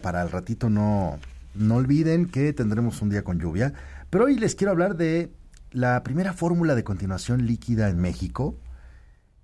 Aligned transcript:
para 0.00 0.22
el 0.22 0.30
ratito 0.30 0.70
no, 0.70 1.18
no 1.54 1.76
olviden 1.76 2.26
que 2.26 2.52
tendremos 2.52 3.02
un 3.02 3.10
día 3.10 3.24
con 3.24 3.38
lluvia. 3.38 3.72
Pero 4.10 4.24
hoy 4.24 4.38
les 4.38 4.54
quiero 4.54 4.72
hablar 4.72 4.96
de 4.96 5.32
la 5.72 6.02
primera 6.02 6.32
fórmula 6.32 6.74
de 6.74 6.84
continuación 6.84 7.46
líquida 7.46 7.88
en 7.88 7.98
México. 7.98 8.56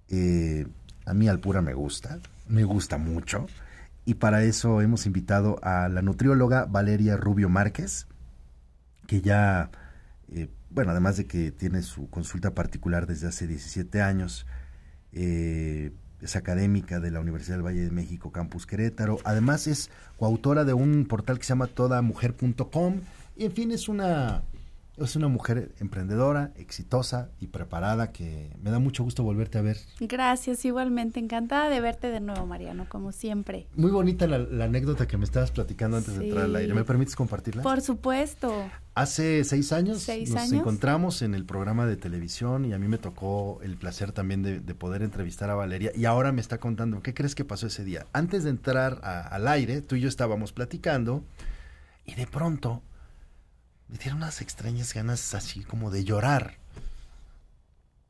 Eh, 0.08 0.66
a 1.04 1.14
mí 1.14 1.28
Alpura 1.28 1.62
me 1.62 1.74
gusta, 1.74 2.18
me 2.48 2.64
gusta 2.64 2.98
mucho. 2.98 3.46
Y 4.04 4.14
para 4.14 4.44
eso 4.44 4.80
hemos 4.80 5.06
invitado 5.06 5.58
a 5.62 5.88
la 5.88 6.02
nutrióloga 6.02 6.64
Valeria 6.66 7.16
Rubio 7.16 7.48
Márquez, 7.48 8.06
que 9.06 9.20
ya, 9.20 9.70
eh, 10.28 10.48
bueno, 10.70 10.92
además 10.92 11.16
de 11.16 11.26
que 11.26 11.50
tiene 11.50 11.82
su 11.82 12.08
consulta 12.08 12.54
particular 12.54 13.06
desde 13.06 13.26
hace 13.26 13.46
17 13.48 14.02
años, 14.02 14.46
eh, 15.12 15.92
es 16.20 16.36
académica 16.36 17.00
de 17.00 17.10
la 17.10 17.20
Universidad 17.20 17.56
del 17.56 17.66
Valle 17.66 17.84
de 17.84 17.90
México, 17.90 18.32
Campus 18.32 18.66
Querétaro. 18.66 19.18
Además 19.24 19.66
es 19.66 19.90
coautora 20.16 20.64
de 20.64 20.72
un 20.72 21.06
portal 21.06 21.38
que 21.38 21.44
se 21.44 21.50
llama 21.50 21.66
todamujer.com. 21.66 23.00
Y 23.36 23.44
en 23.44 23.52
fin, 23.52 23.70
es 23.70 23.88
una, 23.88 24.42
es 24.98 25.16
una 25.16 25.28
mujer 25.28 25.74
emprendedora, 25.78 26.52
exitosa 26.56 27.30
y 27.38 27.48
preparada 27.48 28.12
que 28.12 28.50
me 28.62 28.70
da 28.70 28.78
mucho 28.78 29.04
gusto 29.04 29.22
volverte 29.22 29.58
a 29.58 29.62
ver. 29.62 29.78
Gracias, 30.00 30.64
igualmente. 30.64 31.20
Encantada 31.20 31.68
de 31.68 31.80
verte 31.80 32.08
de 32.08 32.20
nuevo, 32.20 32.46
Mariano, 32.46 32.86
como 32.88 33.12
siempre. 33.12 33.66
Muy 33.74 33.90
bonita 33.90 34.26
la, 34.26 34.64
anécdota 34.64 35.06
que 35.06 35.16
me 35.18 35.24
estabas 35.24 35.50
platicando 35.50 35.98
antes 35.98 36.16
de 36.16 36.26
entrar 36.26 36.44
al 36.44 36.56
aire. 36.56 36.72
¿Me 36.72 36.84
permites 36.84 37.14
compartirla? 37.14 37.62
Por 37.62 37.80
supuesto. 37.82 38.54
Hace 38.94 39.44
seis 39.44 39.72
años 39.72 40.08
nos 40.28 40.52
encontramos 40.52 41.20
en 41.20 41.34
el 41.34 41.44
programa 41.44 41.86
de 41.86 41.96
televisión 41.96 42.64
y 42.64 42.72
a 42.72 42.78
mí 42.78 42.88
me 42.88 42.96
tocó 42.96 43.60
el 43.62 43.76
placer 43.76 44.12
también 44.12 44.42
de, 44.42 44.60
poder 44.74 45.02
entrevistar 45.02 45.50
a 45.50 45.54
Valeria 45.54 45.92
y 45.94 46.06
ahora 46.06 46.32
me 46.32 46.40
está 46.40 46.58
contando, 46.58 47.02
¿qué 47.02 47.12
crees 47.12 47.34
que 47.34 47.44
pasó 47.44 47.66
ese 47.66 47.84
día? 47.84 48.06
Antes 48.12 48.44
de 48.44 48.50
entrar 48.50 49.00
al 49.02 49.48
aire, 49.48 49.82
tú 49.82 49.96
y 49.96 50.00
yo 50.00 50.08
estábamos 50.08 50.52
platicando 50.52 51.24
y 52.06 52.14
de 52.14 52.26
pronto 52.26 52.82
me 53.88 53.98
dieron 53.98 54.18
unas 54.18 54.40
extrañas 54.40 54.94
ganas 54.94 55.34
así 55.34 55.62
como 55.62 55.90
de 55.90 56.04
llorar. 56.04 56.54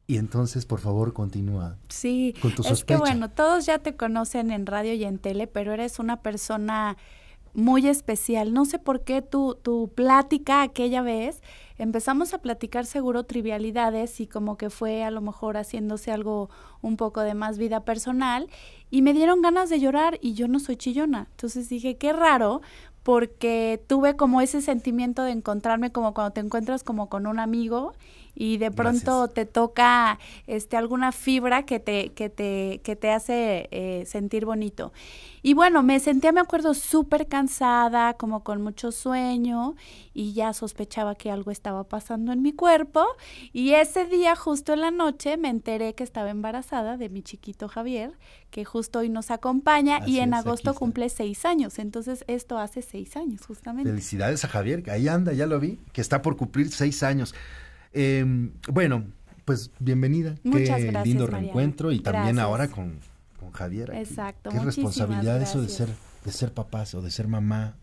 Y 0.08 0.18
entonces, 0.18 0.66
por 0.66 0.80
favor, 0.80 1.12
continúa. 1.12 1.76
Sí, 1.88 2.34
con 2.40 2.54
tu 2.54 2.62
es 2.62 2.84
que 2.84 2.96
bueno, 2.96 3.28
todos 3.28 3.66
ya 3.66 3.78
te 3.78 3.96
conocen 3.96 4.52
en 4.52 4.66
radio 4.66 4.92
y 4.94 5.04
en 5.04 5.18
tele, 5.18 5.48
pero 5.48 5.72
eres 5.72 5.98
una 5.98 6.22
persona 6.22 6.96
muy 7.54 7.88
especial. 7.88 8.52
No 8.52 8.66
sé 8.66 8.78
por 8.78 9.02
qué 9.02 9.22
tu, 9.22 9.56
tu 9.56 9.90
plática 9.94 10.62
aquella 10.62 11.02
vez, 11.02 11.42
empezamos 11.78 12.34
a 12.34 12.38
platicar 12.38 12.86
seguro 12.86 13.24
trivialidades 13.24 14.20
y 14.20 14.26
como 14.26 14.56
que 14.56 14.70
fue 14.70 15.02
a 15.02 15.10
lo 15.10 15.22
mejor 15.22 15.56
haciéndose 15.56 16.12
algo 16.12 16.50
un 16.82 16.96
poco 16.96 17.22
de 17.22 17.34
más 17.34 17.58
vida 17.58 17.84
personal 17.84 18.48
y 18.90 19.02
me 19.02 19.14
dieron 19.14 19.42
ganas 19.42 19.70
de 19.70 19.80
llorar 19.80 20.18
y 20.20 20.34
yo 20.34 20.48
no 20.48 20.60
soy 20.60 20.76
chillona. 20.76 21.28
Entonces 21.30 21.68
dije, 21.68 21.96
qué 21.96 22.12
raro, 22.12 22.60
porque 23.06 23.80
tuve 23.86 24.16
como 24.16 24.40
ese 24.40 24.60
sentimiento 24.60 25.22
de 25.22 25.30
encontrarme 25.30 25.92
como 25.92 26.12
cuando 26.12 26.32
te 26.32 26.40
encuentras 26.40 26.82
como 26.82 27.08
con 27.08 27.28
un 27.28 27.38
amigo 27.38 27.94
y 28.36 28.58
de 28.58 28.70
pronto 28.70 29.28
te 29.28 29.46
toca 29.46 30.18
este 30.46 30.76
alguna 30.76 31.10
fibra 31.10 31.64
que 31.64 31.80
te 31.80 32.10
que 32.12 32.28
te 32.28 32.80
que 32.84 32.94
te 32.94 33.10
hace 33.10 33.68
eh, 33.72 34.04
sentir 34.06 34.44
bonito. 34.44 34.92
Y 35.42 35.54
bueno 35.54 35.82
me 35.82 36.00
sentía 36.00 36.32
me 36.32 36.40
acuerdo 36.40 36.74
súper 36.74 37.28
cansada 37.28 38.14
como 38.14 38.44
con 38.44 38.62
mucho 38.62 38.92
sueño 38.92 39.74
y 40.12 40.34
ya 40.34 40.52
sospechaba 40.52 41.14
que 41.14 41.30
algo 41.30 41.50
estaba 41.50 41.84
pasando 41.84 42.32
en 42.32 42.42
mi 42.42 42.52
cuerpo. 42.52 43.06
Y 43.52 43.72
ese 43.72 44.04
día 44.04 44.36
justo 44.36 44.74
en 44.74 44.82
la 44.82 44.90
noche 44.90 45.36
me 45.38 45.48
enteré 45.48 45.94
que 45.94 46.04
estaba 46.04 46.30
embarazada 46.30 46.96
de 46.98 47.08
mi 47.08 47.22
chiquito 47.22 47.68
Javier 47.68 48.12
que 48.50 48.64
justo 48.64 49.00
hoy 49.00 49.08
nos 49.08 49.30
acompaña 49.30 50.06
y 50.06 50.18
en 50.18 50.34
agosto 50.34 50.74
cumple 50.74 51.08
seis 51.08 51.44
años. 51.44 51.78
Entonces 51.78 52.24
esto 52.26 52.58
hace 52.58 52.82
seis 52.82 53.16
años 53.16 53.46
justamente. 53.46 53.90
Felicidades 53.90 54.44
a 54.44 54.48
Javier 54.48 54.82
que 54.82 54.90
ahí 54.90 55.08
anda 55.08 55.32
ya 55.32 55.46
lo 55.46 55.58
vi 55.58 55.78
que 55.92 56.00
está 56.00 56.22
por 56.22 56.36
cumplir 56.36 56.70
seis 56.70 57.02
años 57.02 57.34
Em, 57.98 58.52
bueno, 58.68 59.04
pues 59.46 59.70
bienvenida. 59.78 60.34
Muchas 60.42 60.82
Qué 60.82 60.92
lindo 61.02 61.26
reencuentro 61.26 61.92
y 61.92 62.00
también 62.00 62.38
ahora 62.38 62.68
con, 62.68 63.00
Javier. 63.54 63.90
Exacto. 63.94 64.50
Qué 64.50 64.58
responsabilidad 64.58 65.40
eso 65.40 65.62
de 65.62 65.70
ser, 65.70 65.88
de 66.22 66.30
ser 66.30 66.52
papás 66.52 66.94
o 66.94 67.00
de 67.00 67.10
ser 67.10 67.26
mamá. 67.26 67.74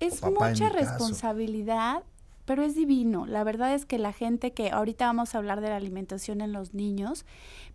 Es 0.00 0.20
mucha 0.24 0.70
responsabilidad, 0.70 2.02
pero 2.46 2.64
es 2.64 2.74
divino. 2.74 3.26
La 3.26 3.44
verdad 3.44 3.72
es 3.72 3.86
que 3.86 3.98
la 3.98 4.12
gente 4.12 4.52
que 4.52 4.70
ahorita 4.70 5.06
vamos 5.06 5.36
a 5.36 5.38
hablar 5.38 5.60
de 5.60 5.68
la 5.68 5.76
alimentación 5.76 6.40
en 6.40 6.52
los 6.52 6.74
niños, 6.74 7.24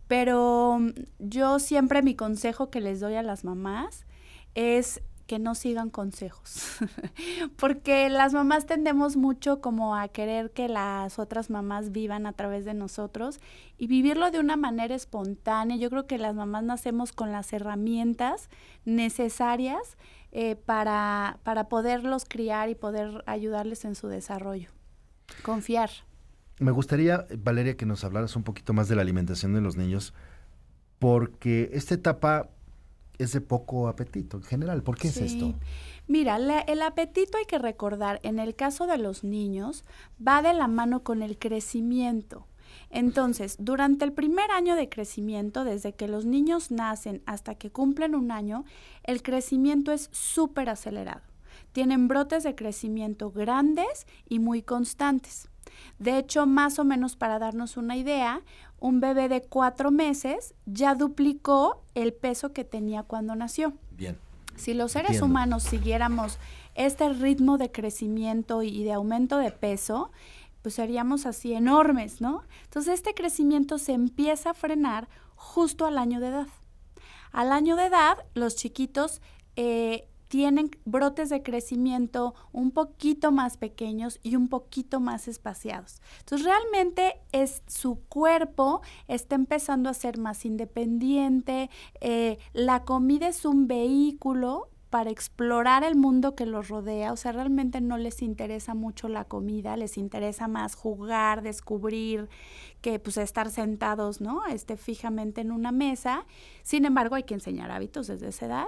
pero 0.10 0.80
yo 1.20 1.60
siempre 1.60 2.02
mi 2.02 2.14
consejo 2.14 2.70
que 2.70 2.82
les 2.82 3.00
doy 3.00 3.16
a 3.16 3.24
las 3.24 3.46
mamás 3.46 4.06
es 4.54 5.02
que 5.28 5.40
no 5.40 5.56
sigan 5.56 5.90
consejos, 5.90 6.78
porque 7.58 8.10
las 8.10 8.34
mamás 8.34 8.66
tendemos 8.66 9.18
mucho 9.18 9.60
como 9.60 9.96
a 9.96 10.08
querer 10.08 10.52
que 10.52 10.68
las 10.68 11.18
otras 11.20 11.50
mamás 11.50 11.92
vivan 11.92 12.28
a 12.28 12.34
través 12.34 12.66
de 12.66 12.74
nosotros 12.74 13.40
y 13.78 13.88
vivirlo 13.88 14.30
de 14.32 14.40
una 14.40 14.56
manera 14.56 14.96
espontánea. 14.96 15.78
Yo 15.78 15.90
creo 15.90 16.06
que 16.06 16.18
las 16.18 16.36
mamás 16.36 16.64
nacemos 16.64 17.12
con 17.12 17.32
las 17.32 17.52
herramientas 17.54 18.50
necesarias 18.86 19.98
eh, 20.32 20.56
para, 20.56 21.40
para 21.44 21.70
poderlos 21.70 22.26
criar 22.26 22.70
y 22.70 22.76
poder 22.76 23.24
ayudarles 23.26 23.86
en 23.86 23.96
su 23.96 24.08
desarrollo. 24.08 24.70
Confiar. 25.44 25.90
Me 26.60 26.72
gustaría, 26.72 27.26
Valeria, 27.38 27.76
que 27.76 27.86
nos 27.86 28.04
hablaras 28.04 28.36
un 28.36 28.44
poquito 28.44 28.74
más 28.74 28.88
de 28.88 28.96
la 28.96 29.02
alimentación 29.02 29.54
de 29.54 29.62
los 29.62 29.76
niños, 29.76 30.14
porque 31.00 31.70
esta 31.74 31.96
etapa 31.96 32.50
es 33.18 33.34
de 33.34 33.42
poco 33.42 33.88
apetito 33.88 34.38
en 34.38 34.44
general. 34.44 34.84
¿Por 34.84 34.98
qué 34.98 35.10
es 35.10 35.18
esto? 35.18 35.54
Mira, 36.08 36.38
el 36.68 36.82
apetito 36.82 37.38
hay 37.38 37.46
que 37.46 37.58
recordar, 37.58 38.20
en 38.24 38.40
el 38.40 38.56
caso 38.56 38.88
de 38.88 38.98
los 38.98 39.24
niños, 39.24 39.84
va 40.26 40.42
de 40.42 40.54
la 40.54 40.68
mano 40.68 41.04
con 41.04 41.24
el 41.24 41.38
crecimiento. 41.38 42.48
Entonces, 42.90 43.58
durante 43.60 44.06
el 44.06 44.14
primer 44.14 44.52
año 44.52 44.76
de 44.76 44.90
crecimiento, 44.90 45.64
desde 45.64 45.94
que 45.94 46.08
los 46.08 46.26
niños 46.26 46.72
nacen 46.72 47.24
hasta 47.26 47.56
que 47.56 47.72
cumplen 47.72 48.16
un 48.16 48.32
año, 48.32 48.66
el 49.04 49.24
crecimiento 49.24 49.92
es 49.92 50.10
súper 50.12 50.70
acelerado. 50.70 51.22
Tienen 51.72 52.08
brotes 52.08 52.44
de 52.44 52.56
crecimiento 52.56 53.32
grandes 53.32 54.08
y 54.28 54.40
muy 54.40 54.62
constantes. 54.62 55.50
De 56.00 56.18
hecho, 56.18 56.46
más 56.46 56.80
o 56.80 56.84
menos 56.84 57.16
para 57.16 57.40
darnos 57.40 57.78
una 57.78 57.96
idea, 57.96 58.42
un 58.80 59.00
bebé 59.00 59.30
de 59.30 59.42
cuatro 59.42 59.92
meses 59.92 60.54
ya 60.66 60.96
duplicó 60.96 61.82
el 61.96 62.14
peso 62.14 62.54
que 62.54 62.64
tenía 62.64 63.04
cuando 63.04 63.36
nació. 63.36 63.74
Bien. 63.92 64.18
Si 64.56 64.74
los 64.74 64.94
seres 64.94 65.22
humanos 65.22 65.64
siguiéramos 65.64 66.40
este 66.76 67.10
ritmo 67.10 67.58
de 67.58 67.72
crecimiento 67.72 68.64
y 68.64 68.84
de 68.84 68.94
aumento 68.94 69.38
de 69.38 69.52
peso, 69.52 70.12
pues 70.62 70.76
seríamos 70.76 71.26
así 71.26 71.54
enormes, 71.54 72.22
¿no? 72.22 72.44
Entonces 72.64 72.96
este 72.96 73.14
crecimiento 73.14 73.78
se 73.78 73.94
empieza 73.94 74.52
a 74.52 74.54
frenar 74.54 75.10
justo 75.36 75.86
al 75.86 75.98
año 75.98 76.20
de 76.20 76.28
edad. 76.28 76.48
Al 77.32 77.52
año 77.52 77.76
de 77.76 77.86
edad, 77.86 78.18
los 78.34 78.56
chiquitos 78.56 79.22
eh, 79.58 80.08
tienen 80.28 80.72
brotes 80.86 81.30
de 81.30 81.44
crecimiento 81.44 82.34
un 82.52 82.72
poquito 82.72 83.32
más 83.32 83.58
pequeños 83.58 84.20
y 84.24 84.36
un 84.36 84.48
poquito 84.48 85.00
más 85.00 85.28
espaciados. 85.28 86.02
Entonces 86.20 86.46
realmente 86.46 87.22
es 87.32 87.62
su 87.68 88.00
cuerpo 88.10 88.82
está 89.08 89.36
empezando 89.36 89.90
a 89.90 89.94
ser 89.94 90.18
más 90.18 90.46
independiente, 90.46 91.70
eh, 92.02 92.38
la 92.54 92.84
comida 92.84 93.28
es 93.28 93.46
un 93.46 93.68
vehículo 93.68 94.70
para 94.96 95.12
explorar 95.12 95.84
el 95.84 95.98
mundo 95.98 96.36
que 96.36 96.46
los 96.46 96.70
rodea, 96.70 97.12
o 97.12 97.18
sea, 97.18 97.34
realmente 97.34 97.82
no 97.82 97.98
les 97.98 98.22
interesa 98.22 98.76
mucho 98.76 99.10
la 99.10 99.26
comida, 99.26 99.76
les 99.76 99.98
interesa 99.98 100.48
más 100.48 100.74
jugar, 100.74 101.42
descubrir, 101.42 102.30
que 102.80 102.98
pues 102.98 103.18
estar 103.18 103.52
sentados, 103.52 104.22
¿no? 104.22 104.46
Este 104.46 104.78
fijamente 104.78 105.42
en 105.42 105.52
una 105.52 105.74
mesa. 105.74 106.26
Sin 106.64 106.86
embargo, 106.86 107.16
hay 107.16 107.24
que 107.24 107.34
enseñar 107.34 107.72
hábitos 107.72 108.08
desde 108.08 108.30
esa 108.30 108.46
edad. 108.46 108.68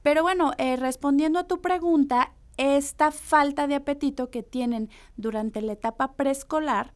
Pero 0.00 0.22
bueno, 0.22 0.52
eh, 0.56 0.76
respondiendo 0.76 1.40
a 1.40 1.44
tu 1.44 1.60
pregunta, 1.60 2.32
esta 2.56 3.10
falta 3.10 3.66
de 3.66 3.74
apetito 3.74 4.30
que 4.30 4.42
tienen 4.42 4.88
durante 5.18 5.60
la 5.60 5.74
etapa 5.74 6.14
preescolar, 6.14 6.94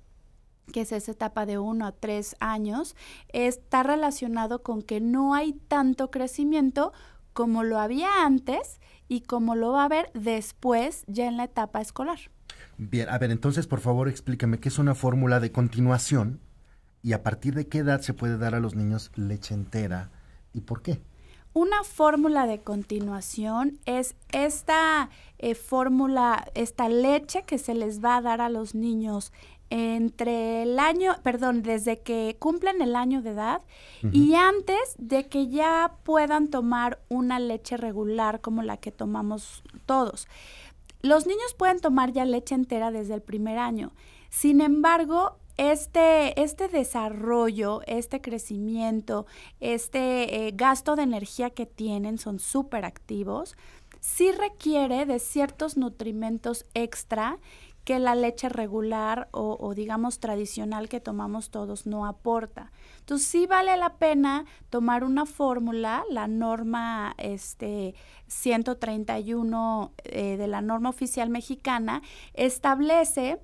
que 0.73 0.81
es 0.81 0.93
esa 0.93 1.13
etapa 1.13 1.45
de 1.45 1.59
uno 1.59 1.85
a 1.85 1.93
tres 1.93 2.35
años, 2.41 2.97
está 3.29 3.83
relacionado 3.83 4.63
con 4.63 4.81
que 4.81 5.03
no 5.03 5.35
hay 5.35 5.53
tanto 5.53 6.11
crecimiento 6.11 6.95
como 7.33 7.63
lo 7.63 7.79
había 7.79 8.25
antes 8.25 8.81
y 9.09 9.23
como 9.23 9.55
lo 9.55 9.73
va 9.73 9.83
a 9.83 9.87
haber 9.87 10.11
después 10.15 11.05
ya 11.07 11.27
en 11.27 11.37
la 11.37 11.45
etapa 11.45 11.81
escolar. 11.81 12.19
Bien, 12.79 13.09
a 13.09 13.19
ver, 13.19 13.31
entonces 13.31 13.67
por 13.67 13.81
favor 13.81 14.09
explícame 14.09 14.59
qué 14.59 14.69
es 14.69 14.79
una 14.79 14.95
fórmula 14.95 15.41
de 15.41 15.53
continuación 15.53 16.41
y 17.03 17.13
a 17.13 17.23
partir 17.23 17.55
de 17.55 17.67
qué 17.69 17.79
edad 17.79 18.01
se 18.01 18.15
puede 18.15 18.39
dar 18.39 18.55
a 18.55 18.61
los 18.61 18.75
niños 18.75 19.11
leche 19.17 19.55
entera 19.55 20.11
y 20.53 20.61
por 20.63 20.83
qué. 20.83 21.01
Una 21.53 21.83
fórmula 21.83 22.47
de 22.47 22.61
continuación 22.61 23.81
es 23.85 24.15
esta 24.31 25.11
eh, 25.39 25.57
fórmula, 25.57 26.47
esta 26.55 26.89
leche 26.89 27.43
que 27.43 27.59
se 27.59 27.75
les 27.75 28.05
va 28.05 28.17
a 28.17 28.23
dar 28.23 28.41
a 28.41 28.49
los 28.49 28.77
niños 28.77 29.33
entre 29.71 30.65
el 30.65 30.79
año, 30.81 31.17
perdón, 31.23 31.63
desde 31.63 32.01
que 32.01 32.37
cumplen 32.39 32.83
el 32.83 32.97
año 32.97 33.23
de 33.23 33.31
edad 33.31 33.63
y 34.13 34.35
antes 34.35 34.79
de 34.99 35.29
que 35.29 35.49
ya 35.49 35.95
puedan 36.03 36.49
tomar 36.49 36.99
una 37.09 37.39
leche 37.39 37.77
regular 37.77 38.41
como 38.41 38.63
la 38.63 38.77
que 38.77 38.91
tomamos 38.91 39.63
todos. 39.87 40.27
Los 41.03 41.27
niños 41.27 41.55
pueden 41.57 41.81
tomar 41.81 42.13
ya 42.13 42.25
leche 42.25 42.55
entera 42.55 42.91
desde 42.91 43.15
el 43.15 43.23
primer 43.23 43.59
año. 43.59 43.93
Sin 44.29 44.61
embargo, 44.61 45.37
este, 45.57 46.41
este 46.41 46.69
desarrollo, 46.69 47.83
este 47.87 48.21
crecimiento, 48.21 49.27
este 49.61 50.47
eh, 50.47 50.53
gasto 50.55 50.97
de 50.97 51.03
energía 51.03 51.51
que 51.51 51.67
tienen 51.67 52.19
son 52.19 52.39
súper 52.39 52.85
activos, 52.85 53.57
sí 54.01 54.33
requiere 54.33 55.05
de 55.05 55.19
ciertos 55.19 55.77
nutrimentos 55.77 56.65
extra 56.75 57.39
que 57.85 57.99
la 57.99 58.15
leche 58.15 58.49
regular 58.49 59.29
o, 59.33 59.73
digamos 59.75 60.21
tradicional 60.21 60.89
que 60.89 61.01
tomamos 61.01 61.51
todos 61.51 61.87
no 61.87 62.07
aporta. 62.07 62.73
Entonces 63.01 63.27
sí 63.27 63.47
vale 63.47 63.77
la 63.77 63.95
pena 63.95 64.45
tomar 64.69 65.05
una 65.05 65.27
fórmula, 65.27 66.05
la 66.11 66.29
norma 66.29 67.15
este, 67.19 67.95
131 68.29 69.93
eh, 70.05 70.37
de 70.37 70.47
la 70.47 70.61
norma 70.61 70.91
oficial 70.91 71.31
mexicana 71.31 72.03
establece 72.35 73.39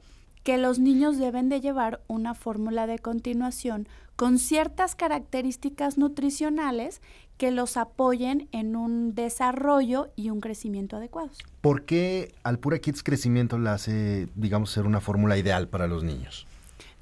que 0.45 0.59
los 0.59 0.79
niños 0.79 1.19
deben 1.19 1.49
de 1.49 1.61
llevar 1.61 2.01
una 2.07 2.35
fórmula 2.35 2.87
de 2.87 3.01
continuación 3.01 3.89
con 4.17 4.39
ciertas 4.39 4.95
características 4.97 5.99
nutricionales 5.99 7.03
que 7.37 7.51
los 7.51 7.77
apoyen 7.77 8.49
en 8.51 8.75
un 8.75 9.15
desarrollo 9.15 10.11
y 10.17 10.31
un 10.31 10.41
crecimiento 10.41 10.97
adecuados. 10.97 11.39
¿Por 11.61 11.85
qué 11.85 12.35
Alpura 12.43 12.79
Kids 12.79 13.03
Crecimiento 13.03 13.59
la 13.59 13.75
hace, 13.75 14.29
digamos, 14.35 14.71
ser 14.71 14.87
una 14.87 15.01
fórmula 15.01 15.37
ideal 15.37 15.69
para 15.69 15.87
los 15.87 16.03
niños? 16.03 16.47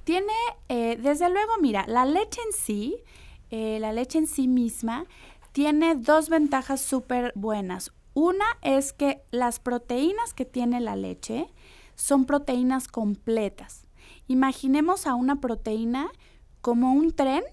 Tiene, 0.03 0.33
eh, 0.69 0.99
desde 1.01 1.31
luego, 1.31 1.53
mira, 1.61 1.85
la 1.87 2.05
leche 2.05 2.41
en 2.45 2.53
sí, 2.53 2.97
eh, 3.51 3.79
la 3.81 3.93
leche 3.93 4.19
en 4.19 4.27
sí 4.27 4.49
misma, 4.49 5.07
tiene 5.53 5.95
dos 5.95 6.29
ventajas 6.29 6.81
súper 6.81 7.33
buenas. 7.37 7.93
Una 8.13 8.45
es 8.63 8.93
que 8.93 9.23
las 9.31 9.61
proteínas 9.61 10.35
que 10.35 10.45
tiene 10.45 10.81
la 10.81 10.97
leche 10.97 11.47
son 11.95 12.25
proteínas 12.27 12.89
completas. 12.89 13.87
Imaginemos 14.27 15.07
a 15.07 15.15
una 15.15 15.41
proteína 15.41 16.11
como 16.65 16.95
un 16.95 17.13
tren 17.13 17.45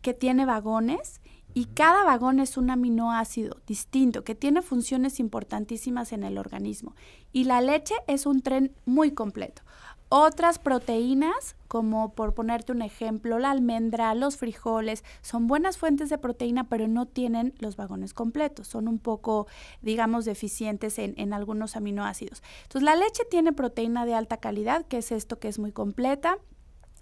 que 0.00 0.14
tiene 0.14 0.46
vagones 0.46 1.20
y 1.52 1.66
cada 1.66 2.04
vagón 2.04 2.40
es 2.40 2.56
un 2.56 2.70
aminoácido 2.70 3.58
distinto 3.66 4.24
que 4.24 4.34
tiene 4.34 4.62
funciones 4.62 5.20
importantísimas 5.20 6.14
en 6.14 6.24
el 6.24 6.38
organismo. 6.38 6.94
Y 7.34 7.44
la 7.44 7.60
leche 7.60 7.92
es 8.06 8.24
un 8.24 8.40
tren 8.40 8.72
muy 8.86 9.10
completo. 9.10 9.60
Otras 10.08 10.58
proteínas, 10.58 11.54
como 11.68 12.14
por 12.14 12.32
ponerte 12.32 12.72
un 12.72 12.80
ejemplo, 12.80 13.38
la 13.38 13.50
almendra, 13.50 14.14
los 14.14 14.38
frijoles, 14.38 15.04
son 15.20 15.46
buenas 15.46 15.76
fuentes 15.76 16.08
de 16.08 16.16
proteína, 16.16 16.66
pero 16.66 16.88
no 16.88 17.04
tienen 17.04 17.52
los 17.58 17.76
vagones 17.76 18.14
completos. 18.14 18.68
Son 18.68 18.88
un 18.88 18.98
poco, 18.98 19.48
digamos, 19.82 20.24
deficientes 20.24 20.98
en, 20.98 21.12
en 21.18 21.34
algunos 21.34 21.76
aminoácidos. 21.76 22.42
Entonces, 22.62 22.84
la 22.84 22.96
leche 22.96 23.24
tiene 23.30 23.52
proteína 23.52 24.06
de 24.06 24.14
alta 24.14 24.38
calidad, 24.38 24.86
que 24.86 24.96
es 24.96 25.12
esto 25.12 25.38
que 25.38 25.48
es 25.48 25.58
muy 25.58 25.72
completa 25.72 26.38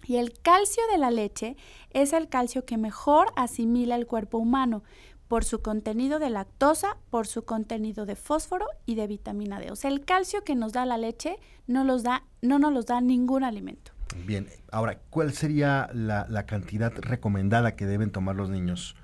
y 0.08 0.16
el 0.16 0.32
calcio 0.40 0.82
de 0.90 0.96
la 0.96 1.10
leche 1.10 1.54
es 1.90 2.14
el 2.14 2.30
calcio 2.30 2.64
que 2.64 2.78
mejor 2.78 3.28
asimila 3.36 3.94
el 3.94 4.06
cuerpo 4.06 4.38
humano 4.38 4.82
por 5.28 5.44
su 5.44 5.60
contenido 5.60 6.18
de 6.18 6.30
lactosa, 6.30 6.96
por 7.10 7.26
su 7.26 7.44
contenido 7.44 8.06
de 8.06 8.16
fósforo 8.16 8.64
y 8.86 8.94
de 8.94 9.06
vitamina 9.06 9.60
D. 9.60 9.70
O 9.70 9.76
sea, 9.76 9.90
el 9.90 10.06
calcio 10.06 10.44
que 10.44 10.54
nos 10.54 10.72
da 10.72 10.86
la 10.86 10.96
leche 10.96 11.36
no, 11.66 11.84
los 11.84 12.02
da, 12.02 12.24
no 12.40 12.58
nos 12.58 12.72
los 12.72 12.86
da 12.86 13.02
ningún 13.02 13.44
alimento. 13.44 13.92
Bien, 14.24 14.48
ahora, 14.72 14.98
¿cuál 15.10 15.34
sería 15.34 15.90
la, 15.92 16.26
la 16.30 16.46
cantidad 16.46 16.90
recomendada 16.96 17.76
que 17.76 17.84
deben 17.84 18.10
tomar 18.10 18.34
los 18.34 18.48
niños 18.48 18.96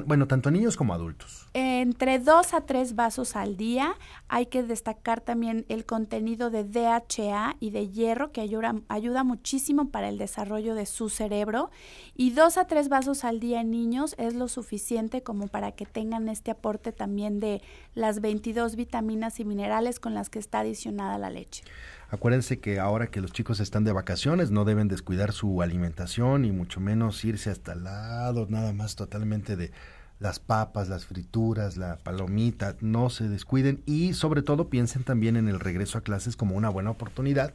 bueno, 0.00 0.26
tanto 0.26 0.50
niños 0.50 0.76
como 0.76 0.94
adultos. 0.94 1.48
Entre 1.54 2.18
dos 2.18 2.54
a 2.54 2.62
tres 2.62 2.94
vasos 2.94 3.36
al 3.36 3.56
día. 3.56 3.94
Hay 4.28 4.46
que 4.46 4.62
destacar 4.62 5.20
también 5.20 5.66
el 5.68 5.84
contenido 5.84 6.50
de 6.50 6.64
DHA 6.64 7.56
y 7.60 7.70
de 7.70 7.88
hierro 7.88 8.32
que 8.32 8.40
ayuda, 8.40 8.74
ayuda 8.88 9.24
muchísimo 9.24 9.90
para 9.90 10.08
el 10.08 10.18
desarrollo 10.18 10.74
de 10.74 10.86
su 10.86 11.08
cerebro. 11.08 11.70
Y 12.14 12.30
dos 12.30 12.56
a 12.56 12.66
tres 12.66 12.88
vasos 12.88 13.24
al 13.24 13.40
día 13.40 13.60
en 13.60 13.70
niños 13.70 14.14
es 14.18 14.34
lo 14.34 14.48
suficiente 14.48 15.22
como 15.22 15.48
para 15.48 15.72
que 15.72 15.86
tengan 15.86 16.28
este 16.28 16.50
aporte 16.50 16.92
también 16.92 17.40
de 17.40 17.62
las 17.94 18.20
22 18.20 18.76
vitaminas 18.76 19.40
y 19.40 19.44
minerales 19.44 20.00
con 20.00 20.14
las 20.14 20.30
que 20.30 20.38
está 20.38 20.60
adicionada 20.60 21.18
la 21.18 21.30
leche. 21.30 21.64
Acuérdense 22.12 22.58
que 22.58 22.78
ahora 22.78 23.06
que 23.06 23.22
los 23.22 23.32
chicos 23.32 23.58
están 23.58 23.84
de 23.84 23.92
vacaciones 23.92 24.50
no 24.50 24.66
deben 24.66 24.86
descuidar 24.86 25.32
su 25.32 25.62
alimentación 25.62 26.44
y 26.44 26.52
mucho 26.52 26.78
menos 26.78 27.24
irse 27.24 27.48
hasta 27.48 27.72
el 27.72 27.84
lado, 27.84 28.46
nada 28.50 28.74
más 28.74 28.96
totalmente 28.96 29.56
de 29.56 29.70
las 30.18 30.38
papas, 30.38 30.90
las 30.90 31.06
frituras, 31.06 31.78
la 31.78 31.96
palomita, 31.96 32.76
no 32.82 33.08
se 33.08 33.30
descuiden 33.30 33.82
y 33.86 34.12
sobre 34.12 34.42
todo 34.42 34.68
piensen 34.68 35.04
también 35.04 35.38
en 35.38 35.48
el 35.48 35.58
regreso 35.58 35.96
a 35.96 36.02
clases 36.02 36.36
como 36.36 36.54
una 36.54 36.68
buena 36.68 36.90
oportunidad 36.90 37.54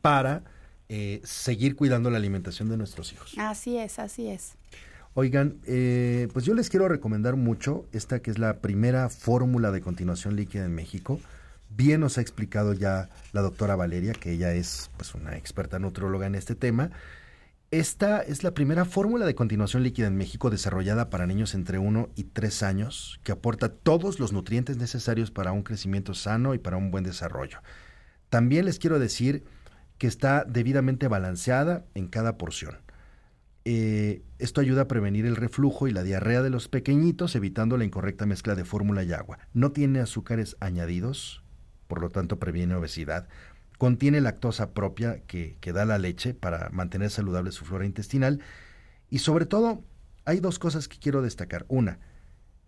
para 0.00 0.42
eh, 0.88 1.20
seguir 1.24 1.76
cuidando 1.76 2.08
la 2.10 2.16
alimentación 2.16 2.70
de 2.70 2.78
nuestros 2.78 3.12
hijos. 3.12 3.34
Así 3.36 3.76
es, 3.76 3.98
así 3.98 4.28
es. 4.28 4.54
Oigan, 5.12 5.56
eh, 5.66 6.28
pues 6.32 6.46
yo 6.46 6.54
les 6.54 6.70
quiero 6.70 6.88
recomendar 6.88 7.36
mucho 7.36 7.84
esta 7.92 8.20
que 8.20 8.30
es 8.30 8.38
la 8.38 8.56
primera 8.60 9.10
fórmula 9.10 9.70
de 9.70 9.82
continuación 9.82 10.34
líquida 10.34 10.64
en 10.64 10.74
México. 10.74 11.20
Bien 11.68 12.00
nos 12.00 12.18
ha 12.18 12.20
explicado 12.20 12.72
ya 12.72 13.10
la 13.32 13.42
doctora 13.42 13.76
Valeria, 13.76 14.12
que 14.12 14.32
ella 14.32 14.52
es 14.54 14.90
pues, 14.96 15.14
una 15.14 15.36
experta 15.36 15.78
nutróloga 15.78 16.26
en 16.26 16.34
este 16.34 16.54
tema. 16.54 16.90
Esta 17.72 18.20
es 18.22 18.44
la 18.44 18.54
primera 18.54 18.84
fórmula 18.84 19.26
de 19.26 19.34
continuación 19.34 19.82
líquida 19.82 20.06
en 20.06 20.16
México 20.16 20.50
desarrollada 20.50 21.10
para 21.10 21.26
niños 21.26 21.54
entre 21.54 21.78
1 21.78 22.10
y 22.14 22.24
3 22.24 22.62
años, 22.62 23.20
que 23.24 23.32
aporta 23.32 23.68
todos 23.68 24.20
los 24.20 24.32
nutrientes 24.32 24.76
necesarios 24.76 25.32
para 25.32 25.50
un 25.50 25.64
crecimiento 25.64 26.14
sano 26.14 26.54
y 26.54 26.58
para 26.58 26.76
un 26.76 26.92
buen 26.92 27.02
desarrollo. 27.02 27.58
También 28.30 28.64
les 28.66 28.78
quiero 28.78 28.98
decir 29.00 29.44
que 29.98 30.06
está 30.06 30.44
debidamente 30.44 31.08
balanceada 31.08 31.84
en 31.94 32.06
cada 32.06 32.38
porción. 32.38 32.78
Eh, 33.64 34.22
esto 34.38 34.60
ayuda 34.60 34.82
a 34.82 34.88
prevenir 34.88 35.26
el 35.26 35.34
reflujo 35.34 35.88
y 35.88 35.90
la 35.90 36.04
diarrea 36.04 36.42
de 36.42 36.50
los 36.50 36.68
pequeñitos, 36.68 37.34
evitando 37.34 37.76
la 37.76 37.84
incorrecta 37.84 38.24
mezcla 38.24 38.54
de 38.54 38.64
fórmula 38.64 39.02
y 39.02 39.12
agua. 39.12 39.38
No 39.54 39.72
tiene 39.72 39.98
azúcares 39.98 40.56
añadidos, 40.60 41.42
por 41.88 42.00
lo 42.00 42.10
tanto 42.10 42.38
previene 42.38 42.74
obesidad. 42.74 43.28
Contiene 43.78 44.20
lactosa 44.20 44.72
propia 44.72 45.20
que, 45.26 45.58
da 45.72 45.84
la 45.84 45.98
leche 45.98 46.34
para 46.34 46.70
mantener 46.70 47.10
saludable 47.10 47.52
su 47.52 47.64
flora 47.64 47.84
intestinal. 47.84 48.40
Y 49.10 49.18
sobre 49.18 49.46
todo, 49.46 49.82
hay 50.24 50.40
dos 50.40 50.58
cosas 50.58 50.88
que 50.88 50.98
quiero 50.98 51.22
destacar. 51.22 51.66
Una, 51.68 51.98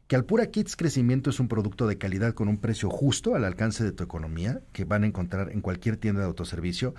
que 0.06 0.16
Alpura 0.16 0.46
Kids 0.46 0.76
Crecimiento 0.76 1.30
es 1.30 1.40
un 1.40 1.48
producto 1.48 1.86
de 1.86 1.98
calidad 1.98 2.34
con 2.34 2.48
un 2.48 2.58
precio 2.58 2.90
justo 2.90 3.34
al 3.34 3.44
alcance 3.44 3.84
de 3.84 3.92
tu 3.92 4.04
economía, 4.04 4.60
que 4.72 4.84
van 4.84 5.04
a 5.04 5.06
encontrar 5.06 5.50
en 5.52 5.60
cualquier 5.60 5.96
tienda 5.96 6.20
de 6.20 6.26
autoservicio, 6.26 6.94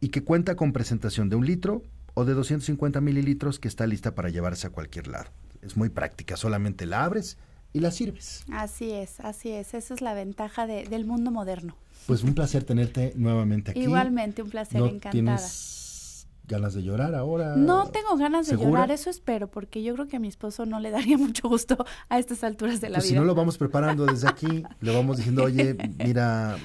y 0.00 0.08
que 0.08 0.24
cuenta 0.24 0.56
con 0.56 0.72
presentación 0.72 1.30
de 1.30 1.36
un 1.36 1.46
litro 1.46 1.82
o 2.14 2.24
de 2.24 2.34
250 2.34 3.00
mililitros 3.00 3.58
que 3.58 3.68
está 3.68 3.86
lista 3.86 4.14
para 4.14 4.28
llevarse 4.28 4.66
a 4.66 4.70
cualquier 4.70 5.08
lado. 5.08 5.30
Es 5.62 5.76
muy 5.76 5.88
práctica, 5.88 6.36
solamente 6.36 6.86
la 6.86 7.04
abres 7.04 7.38
y 7.74 7.80
la 7.80 7.90
sirves. 7.90 8.44
Así 8.52 8.92
es, 8.92 9.20
así 9.20 9.50
es. 9.50 9.74
Esa 9.74 9.92
es 9.92 10.00
la 10.00 10.14
ventaja 10.14 10.66
del 10.66 11.04
mundo 11.04 11.30
moderno. 11.30 11.76
Pues 12.06 12.22
un 12.22 12.32
placer 12.34 12.64
tenerte 12.64 13.12
nuevamente 13.16 13.72
aquí. 13.72 13.80
Igualmente, 13.80 14.42
un 14.42 14.48
placer, 14.48 14.80
¿No 14.80 14.86
encantada. 14.86 15.10
¿Tienes 15.10 16.26
ganas 16.46 16.74
de 16.74 16.82
llorar 16.82 17.14
ahora? 17.16 17.56
No 17.56 17.88
tengo 17.88 18.16
ganas 18.16 18.46
de 18.46 18.56
llorar, 18.56 18.92
eso 18.92 19.10
espero, 19.10 19.48
porque 19.48 19.82
yo 19.82 19.94
creo 19.94 20.06
que 20.06 20.16
a 20.16 20.20
mi 20.20 20.28
esposo 20.28 20.66
no 20.66 20.78
le 20.78 20.90
daría 20.92 21.18
mucho 21.18 21.48
gusto 21.48 21.84
a 22.08 22.18
estas 22.18 22.44
alturas 22.44 22.80
de 22.80 22.90
la 22.90 22.98
pues 22.98 23.06
vida. 23.06 23.14
Si 23.14 23.18
no 23.18 23.24
lo 23.24 23.34
vamos 23.34 23.58
preparando 23.58 24.06
desde 24.06 24.28
aquí, 24.28 24.64
le 24.80 24.94
vamos 24.94 25.16
diciendo, 25.16 25.42
oye, 25.42 25.76
mira, 25.98 26.56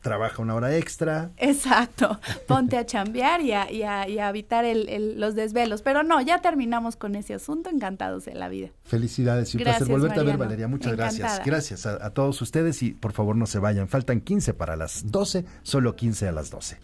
trabaja 0.00 0.42
una 0.42 0.54
hora 0.54 0.76
extra. 0.76 1.30
Exacto, 1.36 2.18
ponte 2.48 2.76
a 2.76 2.86
chambear 2.86 3.40
y 3.42 3.52
a, 3.52 3.70
y 3.70 3.82
a, 3.82 4.28
evitar 4.28 4.64
el, 4.64 5.18
los 5.20 5.34
desvelos. 5.34 5.82
Pero 5.82 6.02
no, 6.02 6.20
ya 6.20 6.40
terminamos 6.40 6.96
con 6.96 7.14
ese 7.14 7.34
asunto, 7.34 7.70
encantados 7.70 8.24
de 8.24 8.34
la 8.34 8.48
vida. 8.48 8.70
Felicidades 8.84 9.54
y 9.54 9.58
un 9.58 9.64
placer 9.64 9.88
volverte 9.88 10.20
a 10.20 10.22
ver, 10.22 10.36
Valeria. 10.36 10.68
Muchas 10.68 10.96
gracias. 10.96 11.42
Gracias 11.44 11.86
a, 11.86 12.04
a, 12.04 12.10
todos 12.10 12.40
ustedes 12.42 12.82
y 12.82 12.92
por 12.92 13.12
favor 13.12 13.36
no 13.36 13.46
se 13.46 13.58
vayan. 13.58 13.88
Faltan 13.88 14.20
15 14.20 14.54
para 14.54 14.76
las 14.76 15.10
12, 15.10 15.44
solo 15.62 15.96
15 15.96 16.28
a 16.28 16.32
las 16.32 16.50
12. 16.50 16.78